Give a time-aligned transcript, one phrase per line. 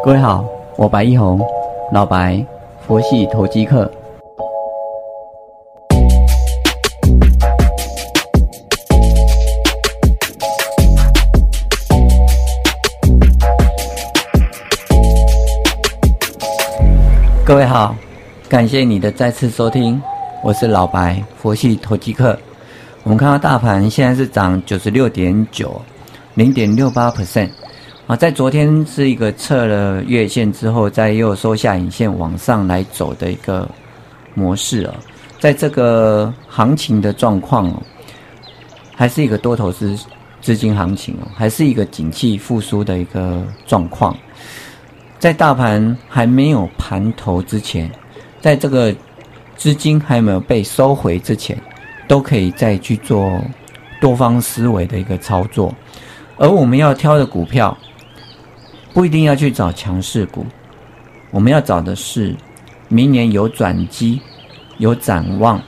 [0.00, 0.44] 各位好，
[0.76, 1.40] 我白一红，
[1.92, 2.44] 老白，
[2.86, 3.90] 佛系投机客。
[17.44, 17.94] 各位好，
[18.48, 20.00] 感谢你的再次收听，
[20.42, 22.38] 我是老白，佛系投机客。
[23.04, 25.80] 我们看到大盘现在是涨九十六点九，
[26.34, 27.50] 零点六八 percent。
[28.08, 33.68] 啊，在昨天是一个测了月线之后，再又收下影线往上来走的一个
[34.34, 34.94] 模式啊。
[35.38, 37.82] 在这个行情的状况哦，
[38.94, 39.96] 还是一个多头资
[40.40, 44.16] 资金行情哦，还是一个景气复苏的一个状况。
[45.20, 47.88] 在大盘还没有盘头之前，
[48.40, 48.92] 在这个
[49.56, 51.56] 资金还没有被收回之前，
[52.08, 53.40] 都可以再去做
[54.00, 55.72] 多方思维的一个操作。
[56.36, 57.76] 而我们要挑的股票，
[58.92, 60.46] 不一定要去找强势股，
[61.30, 62.36] 我们要找的是
[62.88, 64.20] 明年有转机、
[64.78, 65.60] 有展望。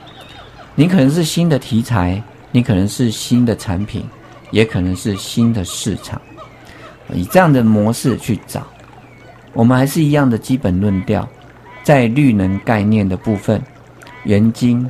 [0.75, 4.05] 你可能是新的题材，你可能是新的产品，
[4.51, 6.21] 也可能是新的市场，
[7.13, 8.65] 以这样的模式去找。
[9.53, 11.27] 我们还是一样的基本论调，
[11.81, 13.59] 在绿能概念的部分，
[14.25, 14.87] 元晶、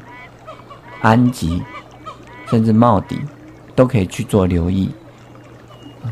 [1.01, 1.61] 安吉，
[2.49, 3.17] 甚至茂迪，
[3.75, 4.89] 都可以去做留意。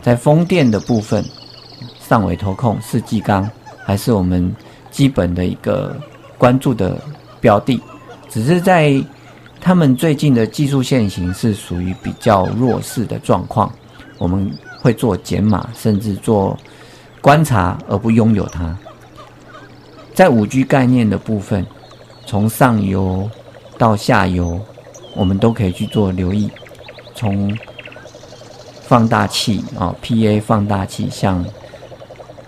[0.02, 1.26] 在风电的部分，
[2.14, 3.50] 上尾投控、是纪钢，
[3.84, 4.56] 还是我们
[4.92, 6.00] 基本的一个
[6.38, 7.02] 关注的
[7.42, 7.82] 标的。
[8.30, 9.04] 只是在
[9.60, 13.74] 他们最近的技术线型是属于比较弱势的状况，
[14.20, 14.48] 我们
[14.80, 16.56] 会做减码，甚至做。
[17.20, 18.78] 观察而不拥有它，
[20.14, 21.66] 在五 G 概念的部分，
[22.28, 23.28] 从上游
[23.78, 24.60] 到下游，
[25.16, 26.52] 我们都可以去做留意。
[27.16, 27.58] 从
[28.82, 31.44] 放大器啊，PA 放大器，像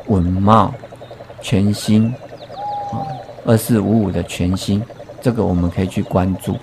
[0.08, 0.74] 稳茂
[1.42, 2.06] 全新
[2.92, 3.02] 啊，
[3.46, 4.82] 二四五五的全新，
[5.22, 6.58] 这个我们可以去关注。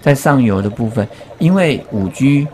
[0.00, 1.06] 在上游的部分，
[1.38, 2.46] 因为五 G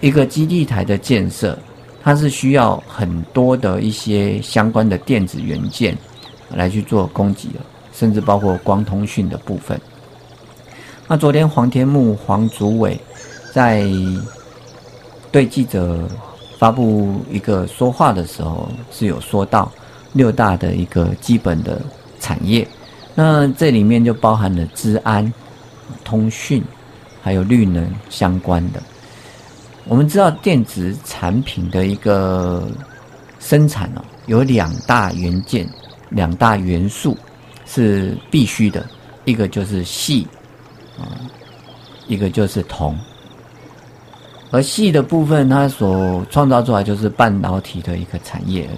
[0.00, 1.58] 一个基地台的建设。
[2.04, 5.96] 它是需要很多的一些相关的电子元件
[6.50, 7.60] 来去做供给的，
[7.92, 9.80] 甚至包括光通讯的部分。
[11.06, 12.98] 那昨天黄天木黄祖伟
[13.52, 13.86] 在
[15.30, 16.08] 对记者
[16.62, 19.68] 发布一个说话的时候，是有说到
[20.12, 21.82] 六大的一个基本的
[22.20, 22.64] 产业，
[23.16, 25.32] 那这里面就包含了治安、
[26.04, 26.62] 通讯，
[27.20, 28.80] 还有绿能相关的。
[29.88, 32.70] 我们知道电子产品的一个
[33.40, 35.68] 生产哦，有两大元件、
[36.10, 37.18] 两大元素
[37.66, 38.86] 是必须的，
[39.24, 40.24] 一个就是锡
[40.96, 41.10] 啊，
[42.06, 42.96] 一个就是铜。
[44.52, 48.68] 而细的部分，它所创造出来就是半导体的一个产业。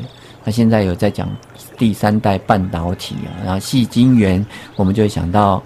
[0.42, 1.28] 那现在有在讲
[1.76, 4.44] 第三代半导体啊，然后细晶圆，
[4.76, 5.62] 我们就会想到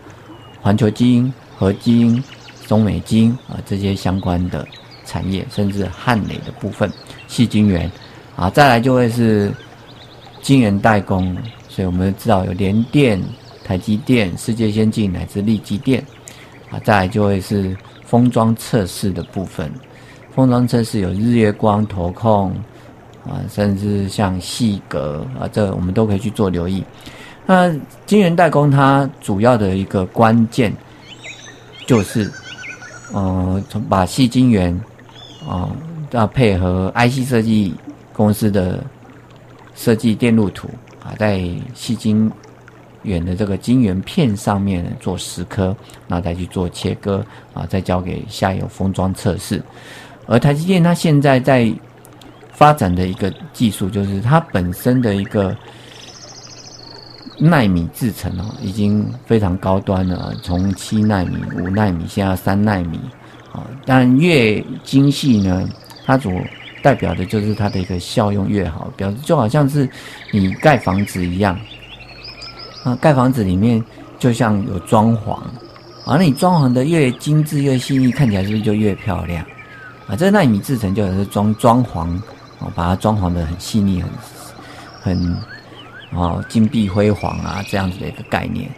[0.61, 2.21] 环球晶、合晶、
[2.67, 4.67] 中美晶啊这些相关的。
[5.11, 6.93] 产业甚至焊垒的部分，
[7.29, 7.91] 细晶圆，
[8.37, 9.51] 啊，再来就会是
[10.43, 11.35] 晶圆代工，
[11.67, 13.19] 所以我们知道有联电、
[13.65, 16.05] 台积电、世界先进乃至力积电，
[16.71, 19.73] 啊，再来就会是封装测试的部分，
[20.39, 22.53] 封装测试有日月光、投控，
[23.25, 26.85] 啊，甚至像细格，啊，这我们都可以去做留意。
[27.45, 27.75] 那
[28.07, 30.73] 晶圆代工它主要的一个关键
[31.89, 32.31] 就是，
[33.13, 34.81] 呃，从把细晶圆。
[35.45, 35.69] 啊，
[36.13, 37.75] 要配合 IC 设计
[38.13, 38.85] 公司的
[39.75, 40.69] 设计电路图
[41.03, 41.43] 啊，在
[41.75, 42.31] 细晶
[43.03, 45.75] 圆的这个晶圆片上面做蚀刻，
[46.07, 49.61] 然后再去做切割啊，再交给下游封装测试。
[50.29, 51.73] 而台积电它现在在
[52.53, 55.57] 发展的一个技术，就是它本身的一个
[57.39, 63.01] 纳米制程哦，已经非常高端了，从七纳米、五纳米，现在三纳米
[63.53, 63.67] 啊。
[63.87, 65.67] 但越精细呢，
[66.05, 66.31] 它所
[66.83, 69.89] 代表的就是它的一个效用越好，表示就好像是
[70.31, 71.59] 你盖房子一样，
[72.85, 73.83] 啊，盖房子里面
[74.19, 75.33] 就像有装潢，
[76.05, 79.43] 啊，那你装潢的越精致越细腻，看起来是不是就越漂亮？
[80.09, 82.09] 啊，这纳米制成就是装装潢，
[82.59, 84.03] 啊，把它装潢的很细腻，
[85.03, 85.37] 很
[86.11, 88.69] 很啊金碧辉煌啊这样子的一个概念。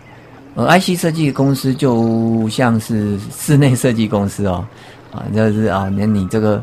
[0.56, 4.66] 而 IC 设计公司就像是室内设计公司哦，
[5.12, 6.62] 啊，就是啊，那你这个，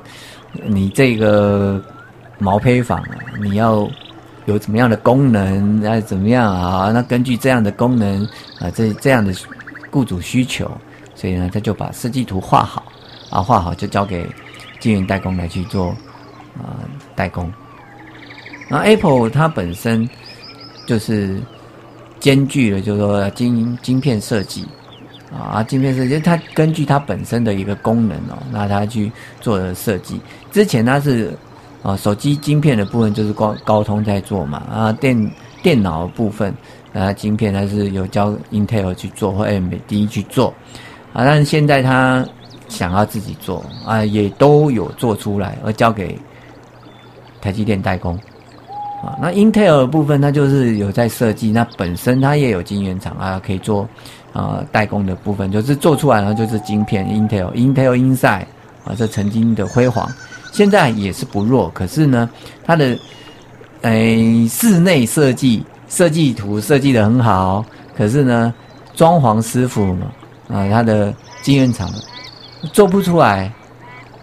[0.65, 1.81] 你这个
[2.37, 3.87] 毛坯房啊，你要
[4.45, 6.91] 有怎么样的功能，那怎么样啊？
[6.91, 8.21] 那根据这样的功能
[8.59, 9.33] 啊，这这样的
[9.89, 10.69] 雇主需求，
[11.15, 12.83] 所以呢，他就把设计图画好，
[13.29, 14.29] 啊，画好就交给
[14.79, 15.89] 晶圆代工来去做
[16.57, 16.81] 啊
[17.15, 17.51] 代工。
[18.69, 20.07] 那 Apple 它本身
[20.85, 21.41] 就是
[22.19, 24.65] 兼具了，就是说晶晶片设计
[25.31, 30.19] 啊，晶片设计，它根据它本身的一个功能哦，那它去做的设计。
[30.51, 31.31] 之前它是
[31.83, 35.31] 啊，手机晶片的部分就是高高通在做嘛，啊电
[35.61, 36.53] 电脑部分
[36.93, 40.53] 啊晶片它是有交 Intel 去做或 AMD 去做
[41.13, 42.25] 啊，但是现在它
[42.67, 46.19] 想要自己做啊，也都有做出来，而交给
[47.41, 48.15] 台积电代工
[49.03, 49.17] 啊。
[49.21, 53.87] 那 Intel 的部分，它就是有在设计，那本身它也有晶圆厂啊，可以做
[54.33, 58.45] 啊代工的部分，就是做出来然后就是晶片 Intel Intel Inside
[58.83, 60.09] 啊，这曾经的辉煌，
[60.51, 61.69] 现在也是不弱。
[61.73, 62.29] 可是呢，
[62.65, 62.97] 它的
[63.81, 67.65] 诶室内设计设计图设计的很好，
[67.95, 68.53] 可是呢，
[68.93, 70.07] 装潢师傅嘛
[70.49, 71.89] 啊，他的晶圆厂。
[72.73, 73.51] 做不出来，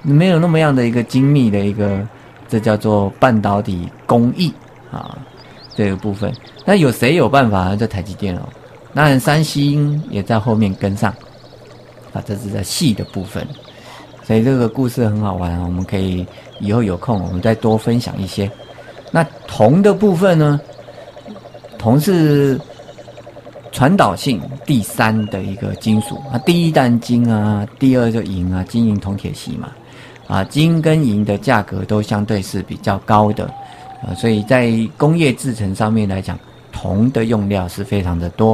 [0.02, 2.06] 没有那么样的一个精密的一个，
[2.48, 4.52] 这叫做半导体工艺
[4.90, 5.16] 啊，
[5.74, 6.32] 这个部分。
[6.64, 7.74] 那有谁有办法？
[7.76, 8.42] 就台积电哦。
[8.92, 11.12] 那三星也在后面跟上
[12.12, 13.46] 啊，这是在细的部分。
[14.24, 16.26] 所以这个故事很好玩，我们可以
[16.60, 18.50] 以后有空我们再多分享一些。
[19.10, 20.60] 那铜的部分呢？
[21.78, 22.60] 铜是。
[23.74, 29.72] 传导性第三的一个金属啊，第一单金啊，第二就银啊，金银铜铁锡嘛，
[30.28, 33.52] 啊，金跟银的价格都相对是比较高的，
[34.00, 36.38] 啊，所以在工业制成上面来讲，
[36.70, 38.52] 铜的用料是非常的多，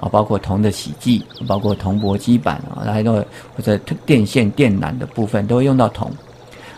[0.00, 3.12] 啊，包括铜的洗剂，包括铜箔基板啊，还有
[3.54, 3.76] 或者
[4.06, 6.10] 电线电缆的部分都会用到铜。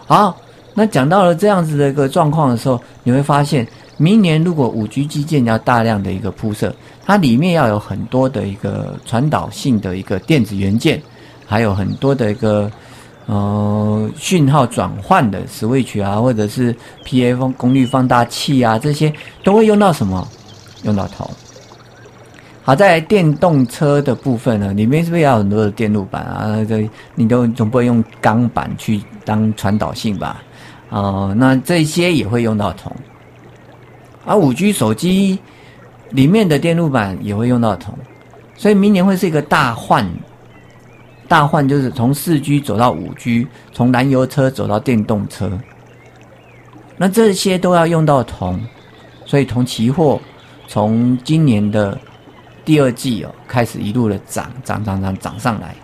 [0.04, 0.36] 好，
[0.74, 3.64] 那讲到了这样子的一个状况的时候，你会发现。
[3.98, 6.74] 明年如果五 G 基建要大量的一个铺设，
[7.04, 11.02] 它里面要有很多的一个传导性的一个电子元件，
[11.44, 12.70] 还有很多的一个
[13.26, 16.74] 呃讯号转换的 switch 啊，或者是
[17.04, 19.12] PA 风功率放大器啊，这些
[19.42, 20.26] 都会用到什么？
[20.84, 21.28] 用到铜。
[22.62, 26.64] 好在电动车的部分呢，里面是不是要很多的电路板啊？
[26.68, 30.40] 这你都总不会用钢板去当传导性吧？
[30.90, 32.94] 哦，那这些也会用到铜。
[34.28, 35.38] 而五 G 手机
[36.10, 37.96] 里面的电路板也会用到铜，
[38.54, 40.06] 所以明年会是一个大换，
[41.26, 45.50] 大换就是从四 G 走到五 G，从燃油车走到电动车，
[46.98, 48.60] 那这些都要用到铜，
[49.24, 50.20] 所以铜期货
[50.66, 51.98] 从今年的
[52.66, 55.74] 第二季哦开始一路的涨涨涨涨涨上来，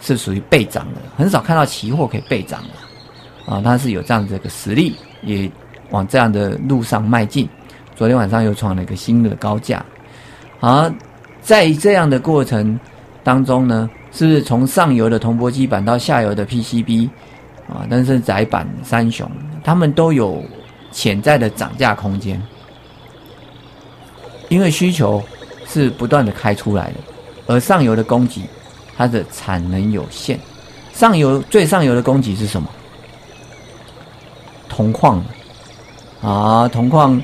[0.00, 5.48] 是属于倍涨的，很少看到期货可以倍涨的，啊，它是有这样的一个实力，也
[5.90, 7.48] 往这样的路上迈进。
[7.94, 9.84] 昨天晚上又创了一个新的高价，
[10.60, 10.92] 而
[11.40, 12.78] 在这样的过程
[13.22, 17.08] 当中呢，是不是从上游的铜箔基板到下游的 PCB
[17.68, 19.30] 啊，但是窄板三雄，
[19.62, 20.42] 他们都有
[20.90, 22.42] 潜在的涨价空间，
[24.48, 25.22] 因为需求
[25.66, 26.94] 是不断的开出来的，
[27.46, 28.40] 而上游的供给
[28.96, 30.38] 它的产能有限，
[30.92, 32.68] 上游最上游的供给是什么？
[34.68, 35.22] 铜矿
[36.22, 37.22] 啊，铜矿。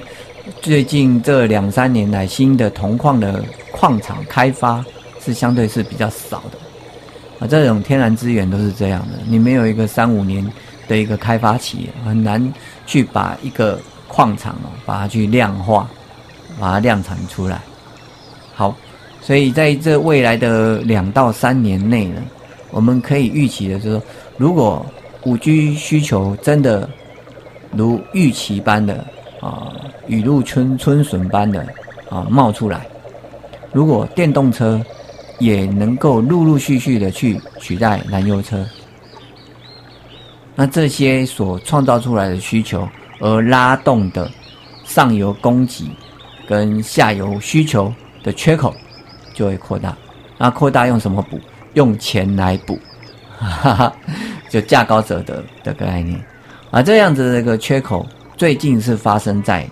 [0.60, 4.84] 最近这两三年来，新的铜矿的矿场开发
[5.20, 6.58] 是相对是比较少的
[7.38, 7.46] 啊。
[7.46, 10.44] 这种天然资源都是这样的，你没有一个三五年
[10.88, 12.52] 的一个开发期，很难
[12.86, 13.78] 去把一个
[14.08, 15.88] 矿场哦，把它去量化，
[16.58, 17.60] 把它量产出来。
[18.54, 18.74] 好，
[19.20, 22.22] 所以在这未来的两到三年内呢，
[22.70, 24.02] 我们可以预期的就是说，
[24.36, 24.84] 如果
[25.24, 26.88] 五 G 需求真的
[27.72, 29.06] 如预期般的。
[29.40, 29.72] 啊，
[30.06, 31.66] 雨露春春笋般的
[32.10, 32.86] 啊冒出来。
[33.72, 34.80] 如果电动车
[35.38, 38.66] 也能够陆陆续续的去取代燃油车，
[40.54, 42.88] 那这些所创造出来的需求
[43.20, 44.28] 而拉动的
[44.84, 45.84] 上游供给
[46.48, 47.92] 跟下游需求
[48.22, 48.74] 的缺口
[49.34, 49.96] 就会扩大。
[50.36, 51.38] 那扩大用什么补？
[51.74, 52.76] 用钱来补，
[53.38, 53.92] 哈哈，
[54.48, 56.18] 就价高者得的概念。
[56.70, 58.04] 啊，这样子的一个缺口。
[58.38, 59.68] 最近是发生在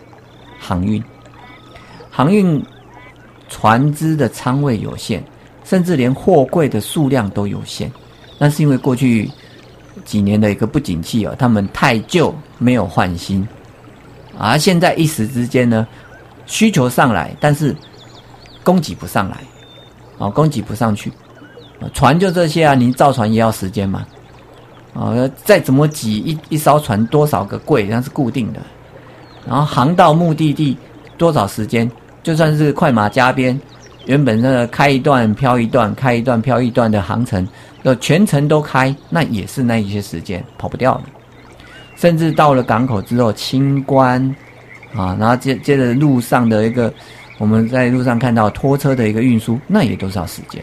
[0.58, 1.02] 航运，
[2.10, 2.60] 航运
[3.48, 5.22] 船只的仓位有限，
[5.62, 7.90] 甚至连货柜的数量都有限。
[8.38, 9.30] 那是因为过去
[10.04, 13.46] 几年的一个不景气哦，他们太旧没有换新，
[14.36, 15.86] 而现在一时之间呢，
[16.44, 17.74] 需求上来，但是
[18.64, 19.36] 供给不上来，
[20.18, 21.12] 啊，供给不上去，
[21.94, 24.04] 船就这些啊，你造船也要时间嘛。
[24.96, 25.12] 啊，
[25.44, 28.60] 再怎么挤一一艘船多少个柜，那是固定的。
[29.46, 30.76] 然后航到目的地
[31.18, 31.90] 多少时间，
[32.22, 33.60] 就算是快马加鞭，
[34.06, 37.46] 原本那个开一段漂一段，开一段漂一段的航程，
[37.82, 41.02] 要全程都开，那也是那一些时间跑不掉的。
[41.94, 44.20] 甚至到了港口之后清关，
[44.94, 46.92] 啊，然后接接着路上的一个
[47.38, 50.62] 我们在路上看到拖车的一个运输，那也多少时间。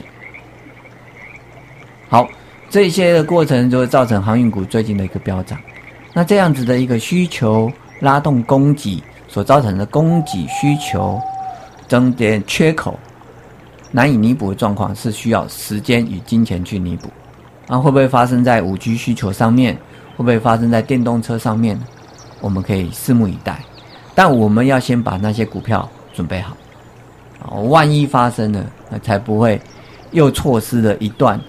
[2.09, 2.27] 好，
[2.73, 5.59] 这些的过程就会造成航运股最近的一个飙涨。
[6.11, 11.21] 那这样子的一个需求拉动供给所造成的供给需求
[11.87, 12.97] 中间缺口
[13.91, 17.09] 难以弥补的状况，是需要时间与金钱去弥补。
[17.67, 19.75] 啊，会不会发生在五 G 需求上面？
[20.17, 21.79] 会不会发生在电动车上面？
[22.41, 23.59] 我们可以拭目以待。
[24.15, 26.57] 但我们要先把那些股票准备好，
[27.39, 29.61] 啊，万一发生了，那才不会
[30.09, 31.39] 又错失了一段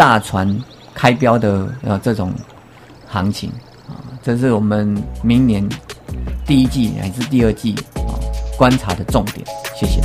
[0.00, 0.58] 大船
[0.94, 2.32] 开标的呃这种
[3.06, 3.50] 行情
[3.86, 4.00] 啊。
[4.22, 5.62] 这是我们明年
[6.46, 8.16] 第一季还是第二季啊
[8.56, 9.46] 观察的重点。
[9.78, 10.00] 谢谢。